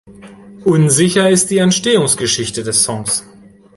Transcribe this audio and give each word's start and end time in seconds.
Unsicher 0.65 1.29
ist 1.29 1.51
die 1.51 1.59
Entstehungsgeschichte 1.59 2.63
des 2.63 2.81
Songs. 2.83 3.23